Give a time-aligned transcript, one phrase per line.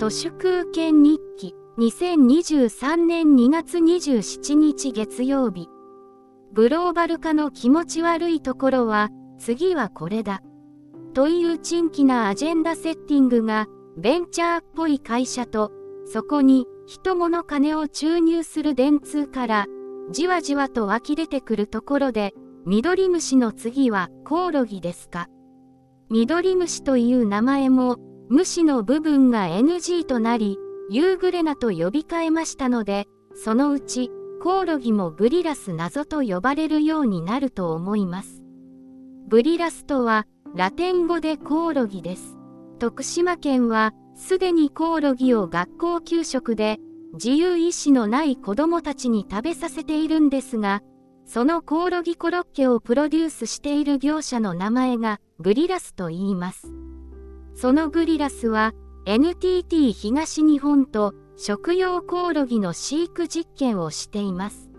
[0.00, 1.54] 都市空権日記。
[1.76, 5.68] 2023年2月27日月曜日。
[6.54, 10.40] グローバル化の気持ち悪いところは次はこれだ。
[11.12, 13.66] という珍奇なアジェンダセッティングが
[13.98, 15.70] ベンチャーっぽい会社と
[16.06, 19.66] そこに人物金を注入する電通から
[20.10, 22.32] じわじわと湧き出てくるところで
[22.64, 25.26] 緑虫の次はコオロギですか。
[26.08, 27.98] 緑虫という名前も
[28.32, 30.56] 虫の部分が NG となり
[30.88, 34.08] 夕暮れなと呼び換えましたのでそのうち
[34.40, 38.44] コオロギもグリラス謎と呼ばれるようになると思います
[39.26, 42.36] ブリラスとはラテン語でコオロギです
[42.78, 46.78] 徳島県はすでにコオロギを学校給食で
[47.14, 50.82] 自由意志のない子どもたちに食べさせているんですが
[51.26, 56.89] そのコオロギコロッケをプロデュースしている業者の名前がグリラスと言います。
[57.60, 58.72] そのグリラスは
[59.04, 64.70] NTT 東日本と食用コオロギの飼育実験をしています。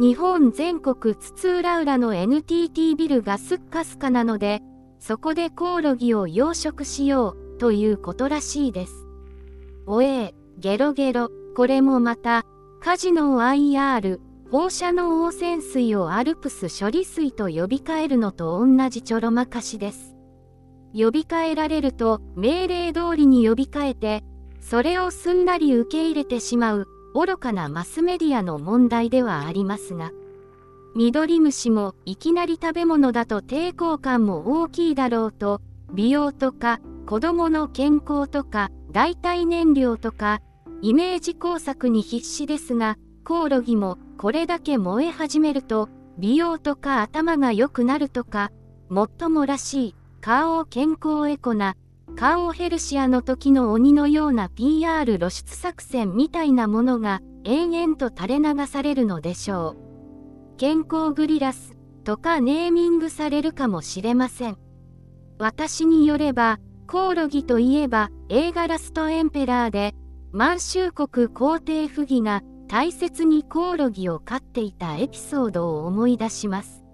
[0.00, 4.62] 日本全国津々浦々の NTT ビルがスッカスカなので、
[4.98, 9.06] そこでコオロギを養殖しようということらしいです。
[9.86, 12.46] おえゲロゲロ、これもまた、
[12.80, 14.18] カジノ IR、
[14.50, 20.17] 放射能汚染水をアルプス処理水と呼び換えるのと同じちょろまかしです。
[20.98, 24.24] 呼び換えられると命令通りに呼び換えて、
[24.60, 30.10] それをすんなり受け入れてしまう愚かなマスメディアの問題ではありますが、
[30.96, 35.60] ミドリムシもいきなり食べ物だと抵抗感も大きいだろうと、
[35.92, 40.40] 美容とか子供の健康とか代替燃料とか
[40.82, 48.50] イメージ工作に必死ですが、コオロギもこれだけ燃え始めると美容とか頭が良くなるとか
[48.88, 49.94] もっともらしい。
[50.20, 51.76] 顔健康エコな
[52.16, 59.76] 顔ヘルシアの時の鬼のような PR 露出作戦みたいなものが延々と垂れ流されるのでしょ
[60.54, 64.58] う健康グリラスとかネーミングされるかもしれません
[65.38, 66.58] 私によれば
[66.88, 69.94] コオロギといえば映画ラストエンペラーで
[70.32, 76.84] 満州国皇帝不義が大切にコオロギを飼っていたエピソードを思い出します。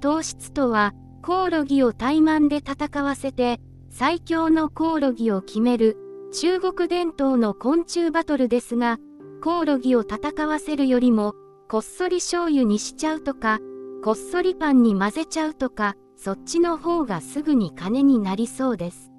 [0.00, 0.94] 糖質とは
[1.26, 3.58] コオロギを怠慢で戦わせて
[3.88, 5.96] 最強のコオロギを決める
[6.34, 8.98] 中国伝統の昆虫バトルですが
[9.42, 11.32] コオロギを戦わせるよりも
[11.70, 13.58] こっそり醤油にしちゃうとか
[14.02, 19.10] こっそりパンに混ぜちゃうとかそっちの方がすぐに金になりそうです。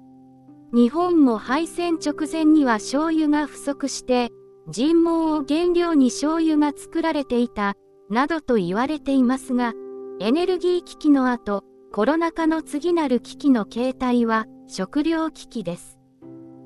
[0.72, 4.30] 日本も敗戦直前には醤油が不足して
[4.68, 7.74] 人毛を原料に醤油が作られていた、
[8.10, 9.74] などと言われていますが、
[10.20, 11.62] エネルギー危機の後、
[11.96, 15.98] コロナ禍の次なる危機の形態は食料危機です。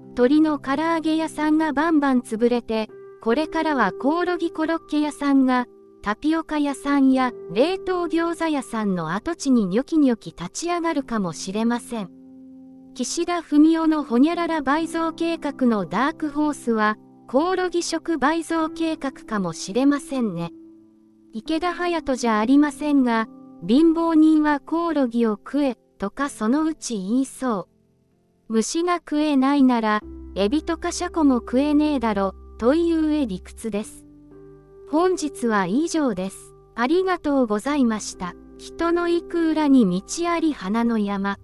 [0.09, 2.89] 鶏の唐揚げ屋さんがバンバン潰れて、
[3.23, 5.67] これからはコオロギコロッケ屋さんが、
[6.03, 12.11] タピオカ屋さんや冷凍餃子屋さんの跡地にニョキニョキ立ち上がるかもしれません。
[12.95, 16.97] 岸田文雄のホニャララ倍増計画のダークホースは、
[17.29, 20.51] コオロギ食倍増計画かもしれませんね。
[21.33, 23.29] 池田隼人じゃありませんが、
[23.67, 27.69] 貧乏人はコオロギを食え、とかそのうち言いそ
[28.49, 28.53] う。
[28.53, 30.01] 虫が食えないなら、
[30.35, 34.07] エビとかシャコも食えねえだろ、というえ理屈です。
[34.91, 36.55] 本日は以上です。
[36.75, 38.35] ありがとうございました。
[38.57, 41.39] 人の行く裏に道あり花の山。